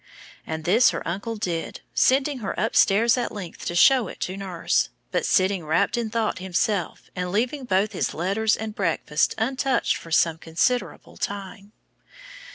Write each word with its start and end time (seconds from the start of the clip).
And 0.47 0.63
this 0.63 0.89
her 0.89 1.07
uncle 1.07 1.35
did, 1.35 1.81
sending 1.93 2.39
her 2.39 2.55
upstairs 2.57 3.19
at 3.19 3.31
length 3.31 3.65
to 3.67 3.75
show 3.75 4.07
it 4.07 4.19
to 4.21 4.35
nurse, 4.35 4.89
but 5.11 5.27
sitting 5.27 5.63
wrapped 5.63 5.95
in 5.95 6.09
thought 6.09 6.39
himself 6.39 7.11
and 7.15 7.31
leaving 7.31 7.65
both 7.65 7.91
his 7.91 8.11
letters 8.15 8.57
and 8.57 8.73
breakfast 8.73 9.35
untouched 9.37 9.95
for 9.97 10.09
some 10.09 10.39
considerable 10.39 11.17
time. 11.17 11.71